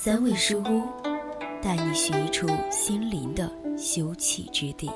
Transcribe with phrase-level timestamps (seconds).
[0.00, 0.84] 三味书屋，
[1.60, 4.88] 带你寻一处心灵的休憩之地。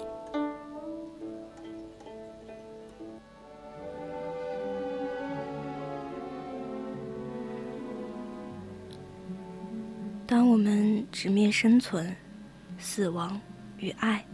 [10.25, 12.15] 当我们直面生存、
[12.79, 13.39] 死亡
[13.79, 14.25] 与爱，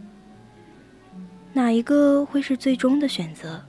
[1.51, 3.59] 哪一个会是最终的选择？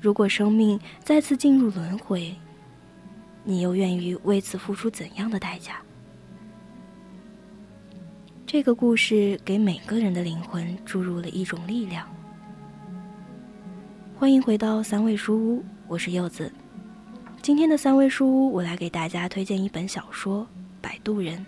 [0.00, 2.34] 如果生命再次进入轮回，
[3.46, 5.74] 你又愿意为此付出怎样的代价？
[8.46, 12.08] 这个故事给每个人的灵魂注入了一种力量。
[14.16, 16.50] 欢迎回到三味书屋，我是柚子。
[17.42, 20.42] 今天的三味书屋，我来给大家推荐一本小说
[20.80, 21.36] 《摆渡人》。《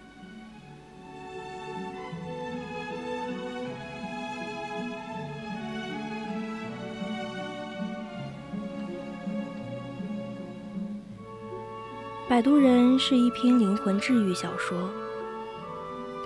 [12.28, 14.90] 摆渡人》是一篇灵魂治愈小说，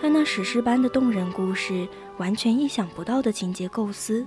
[0.01, 4.27] 他那史诗般的动人故事，完全意想不到的情节构思，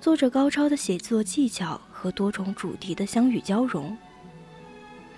[0.00, 1.80] 作者高超的写作技巧。
[2.00, 3.94] 和多重主题的相与交融，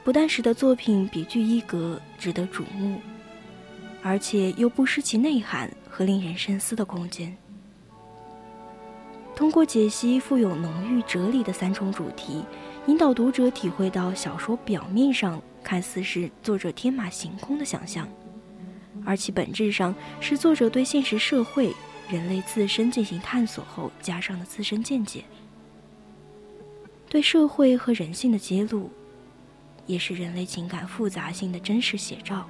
[0.02, 3.00] 不但使得作品别具一格、值得瞩目，
[4.02, 7.32] 而且又不失其内涵和令人深思的空间。
[9.36, 12.42] 通过解析富有浓郁哲理的三重主题，
[12.88, 18.08] 引导读者体会到小说表面上看似是作者天马行空的想象，
[19.04, 21.72] 而其本质上是作者对现实社会、
[22.08, 25.24] 人类自身进行探索后加上的自身见解。
[27.08, 28.90] 对社会和人性的揭露，
[29.86, 32.48] 也是人类情感复杂性的真实写照。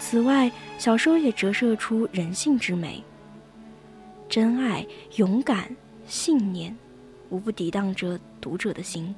[0.00, 3.02] 此外，小说也折射出人性之美。
[4.28, 4.84] 真爱、
[5.16, 5.74] 勇敢、
[6.08, 6.76] 信念，
[7.30, 9.14] 无不抵挡着读者的心，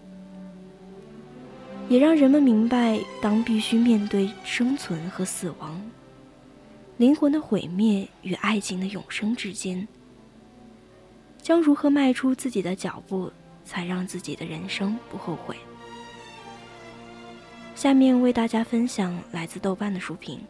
[1.89, 5.81] 也让人们明白，当必须面对生存和死亡、
[6.97, 9.87] 灵魂的毁灭与爱情的永生之间。
[11.41, 13.31] 将如何迈出自己的脚步，
[13.65, 15.57] 才让自己的人生不后悔？
[17.75, 20.41] 下面为大家分享来自豆瓣的书评。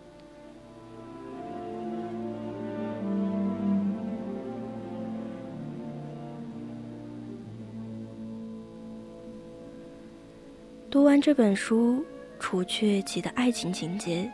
[10.98, 12.04] 读完这本书，
[12.40, 14.28] 除却其的爱情情节，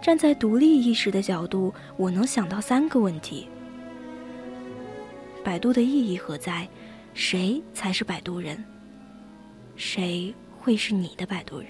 [0.00, 3.48] 站在独立意识的角度，我能想到三个问题。
[5.42, 6.68] 摆渡的意义何在？
[7.12, 8.64] 谁才是摆渡人？
[9.74, 11.66] 谁会是你的摆渡人？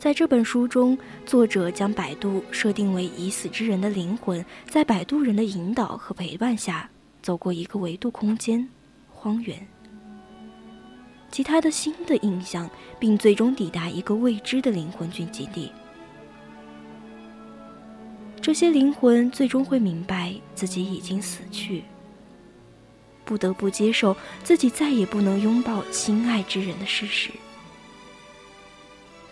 [0.00, 6.90] 在这本书中，作者将摆渡设定为已死之人的灵魂，在摆渡人的引导和陪伴下，
[7.22, 8.68] 走过一个维度空间——
[9.08, 9.64] 荒原，
[11.36, 12.66] 其他的新的印象，
[12.98, 15.70] 并最终抵达一个未知的灵魂聚集地。
[18.40, 21.84] 这些灵魂最终会明白自己已经死去，
[23.22, 27.28] 不得不接受自己再也不能拥抱心爱之人的事实，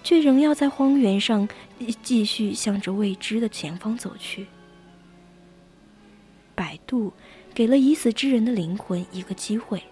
[0.03, 1.48] 却仍要在荒原上
[2.03, 4.47] 继续向着未知的前方走去。
[6.54, 7.10] 摆渡
[7.54, 9.82] 给了已死之人的灵魂一个机会，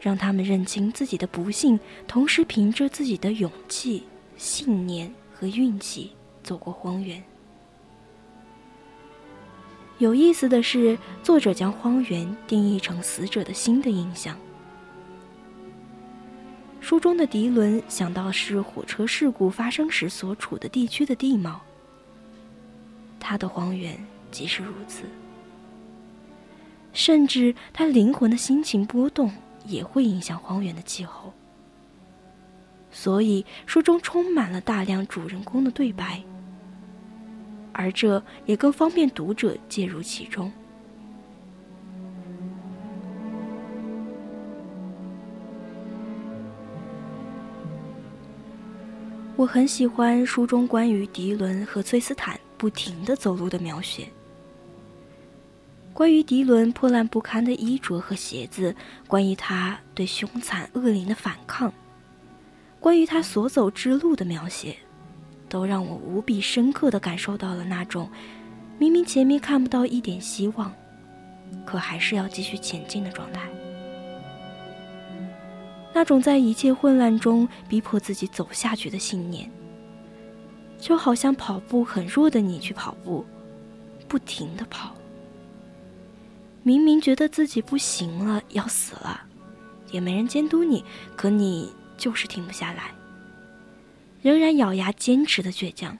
[0.00, 1.78] 让他们认清自己的不幸，
[2.08, 4.02] 同时凭着自己的勇气、
[4.36, 6.10] 信念和运气
[6.42, 7.22] 走过荒原。
[9.98, 14.34] 有意思的是，作者将荒原定义成死者的新的印象。
[16.80, 21.60] 书中的迪伦想到是火车事故发生时所处的地区的地貌，
[23.20, 25.02] 他的荒原即是如此。
[26.94, 29.30] 甚至他灵魂的心情波动
[29.70, 31.32] 也会影响荒原的气候。
[32.90, 36.22] 所以书中充满了大量主人公的对白。
[37.72, 40.52] 而这也更方便读者介入其中。
[49.36, 54.06] 我很喜欢书中关于迪伦和崔斯坦不停的走路的描写。
[56.00, 58.74] 关于迪伦破烂不堪的衣着和鞋子，
[59.06, 61.70] 关于他对凶残恶灵的反抗，
[62.80, 64.74] 关于他所走之路的描写，
[65.46, 68.10] 都让我无比深刻地感受到了那种
[68.78, 70.72] 明明前面看不到一点希望，
[71.66, 73.46] 可还是要继续前进的状态。
[75.92, 79.50] 那种在一切混乱中逼迫自己走下去的信念，
[80.78, 83.22] 就好像跑步很弱的你去跑步，
[84.08, 84.94] 不停地跑。
[86.62, 89.22] 明明觉得自己不行了，要死了，
[89.90, 90.84] 也没人监督你，
[91.16, 92.92] 可你就是停不下来，
[94.20, 95.96] 仍然咬牙坚持的倔强。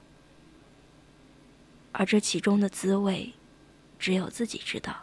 [1.93, 3.33] 而这其中的滋味，
[3.99, 4.95] 只有自己知道。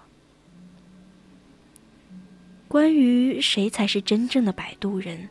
[2.68, 5.28] 关于谁才是真正的摆渡人，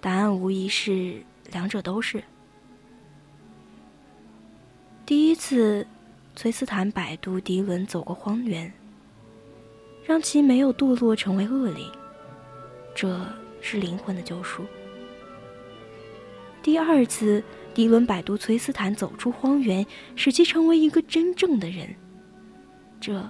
[0.00, 2.24] 答案无疑是两者都是。
[5.04, 5.86] 第一次。
[6.40, 8.72] 崔斯坦摆渡迪伦走过荒原，
[10.04, 11.90] 让其没有堕落成为恶灵，
[12.94, 13.26] 这
[13.60, 14.64] 是灵魂的救赎。
[16.62, 17.42] 第二次，
[17.74, 21.92] 迪伦摆渡崔斯坦走出荒原，使其成为一个真正的人，
[23.00, 23.28] 这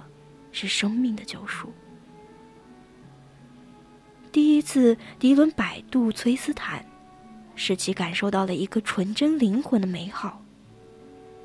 [0.51, 1.73] 是生命的救赎。
[4.31, 6.85] 第一次，迪伦摆渡崔斯坦，
[7.55, 10.45] 使其感受到了一个纯真灵魂的美好，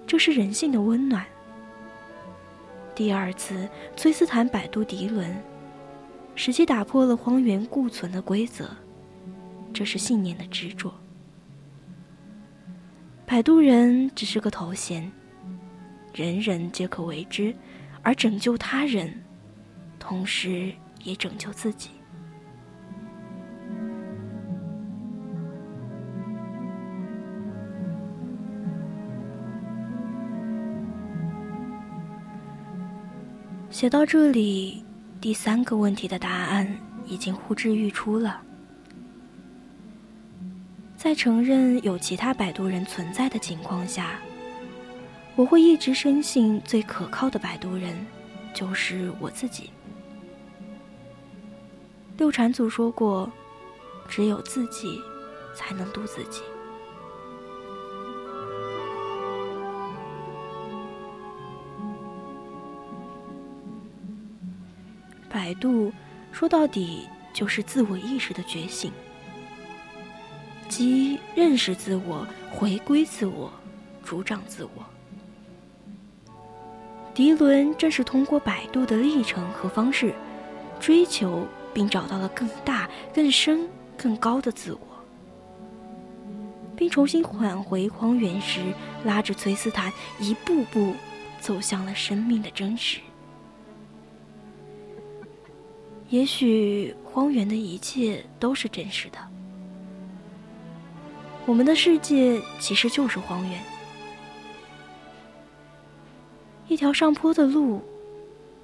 [0.07, 1.25] 这是人性的温暖。
[2.95, 5.35] 第二次，崔斯坦摆渡迪伦，
[6.37, 8.71] 使其打破了荒原固存的规则，
[9.73, 10.95] 这是信念的执着。
[13.27, 15.11] 摆渡人只是个头衔，
[16.13, 17.53] 人人皆可为之，
[18.01, 19.25] 而拯救他人，
[19.99, 21.91] 同时也拯救自己。
[33.75, 34.85] 写到这里，
[35.21, 36.79] 第三个问题的答案
[37.09, 38.41] 已经呼之欲出了。
[40.97, 44.21] 在承认有其他摆渡人存在的情况下，
[45.35, 48.07] 我会一直深信最可靠的摆渡人
[48.55, 49.71] 就是我自己。
[52.17, 53.29] 六禅祖说过
[54.09, 55.01] ：“只有自己
[55.53, 56.43] 才能渡自己。”
[65.35, 65.93] 百度
[66.31, 68.93] 说到底就是自我意识的觉醒，
[70.69, 73.53] 即认识自我、回归自我、
[74.05, 74.87] 主掌自我。
[77.13, 80.15] 迪伦正是通过百度的历程和方式，
[80.79, 84.79] 追求并找到了更大、更深、更高的自我，
[86.77, 88.61] 并重新返回荒原时，
[89.05, 90.95] 拉着崔斯坦一步步
[91.41, 93.01] 走向了生命的真实。
[96.11, 99.19] 也许荒原的一切都是真实的。
[101.47, 103.61] 我们的世界其实就是荒原，
[106.69, 107.83] 一条上坡的路，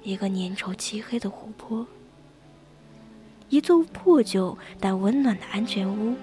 [0.01, 1.85] 一个粘稠漆黑的湖泊，
[3.49, 6.15] 一座破旧但温暖的安全屋，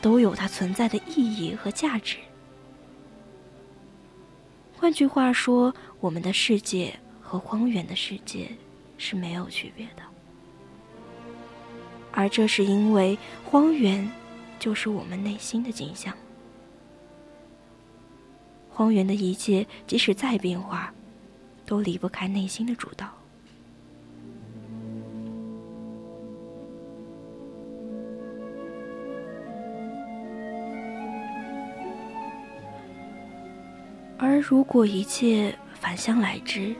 [0.00, 2.16] 都有它存在的意义和价值。
[4.76, 8.48] 换句话说，我们的世界和荒原的世界。
[8.98, 10.02] 是没有区别的，
[12.12, 14.06] 而这是因为荒原
[14.58, 16.12] 就是我们内心的景象。
[18.68, 20.92] 荒原的一切，即使再变化，
[21.64, 23.08] 都离不开内心的主导。
[34.20, 36.74] 而如果一切反向来之，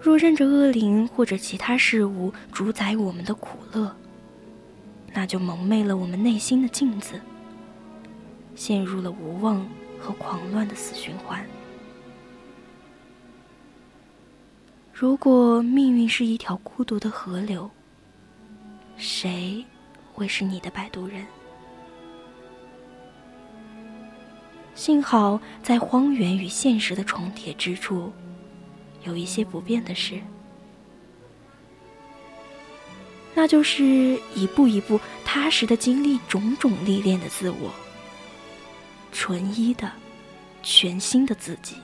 [0.00, 3.94] 若任着恶灵或者其他事物主宰我们的苦乐，
[5.12, 7.20] 那就蒙昧了我们内心的镜子，
[8.54, 11.44] 陷入了无望和狂乱的死循环。
[14.92, 17.70] 如果命运是一条孤独的河流，
[18.96, 19.64] 谁
[20.12, 21.26] 会是你的摆渡人？
[24.74, 28.12] 幸好在荒原与现实的重叠之处。
[29.04, 30.20] 有一些不变的事，
[33.34, 37.72] 那就是一步一步踏实的经历种种历练的自我，
[39.12, 39.90] 纯一的、
[40.62, 41.76] 全新的自己。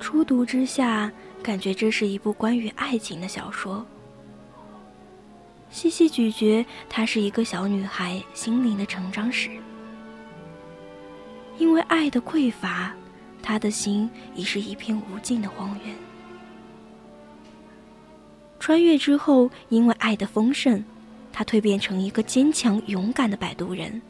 [0.00, 3.84] 初读之下，感觉这是一部关于爱情的小说。
[5.70, 9.50] 细细咀嚼她是一个小女孩心灵的成长史。
[11.58, 12.94] 因为爱的匮乏，
[13.42, 15.94] 她的心已是一片无尽的荒原。
[18.60, 20.82] 穿越之后，因为爱的丰盛，
[21.32, 24.00] 她蜕变成一个坚强勇敢的摆渡人，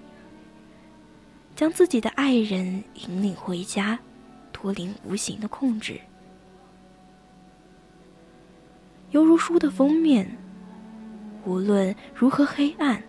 [1.56, 3.98] 将自己的爱人引领回家，
[4.52, 6.00] 脱离无形的控制。
[9.10, 10.36] 犹如书的封面，
[11.44, 13.02] 无论如何黑暗，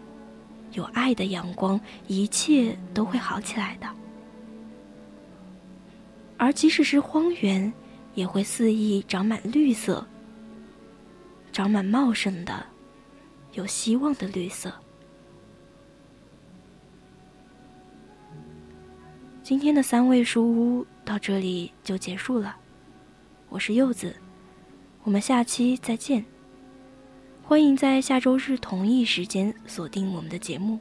[0.73, 3.87] 有爱的阳光，一切都会好起来的。
[6.37, 7.71] 而即使是荒原，
[8.13, 10.05] 也会肆意长满绿色，
[11.51, 12.65] 长满茂盛的、
[13.53, 14.73] 有希望的绿色。
[19.43, 22.55] 今天的三味书屋到这里就结束了，
[23.49, 24.15] 我是柚子。
[25.03, 26.23] 我们下期再见。
[27.49, 30.77] 欢迎在下周日同一时间锁定我们的节目。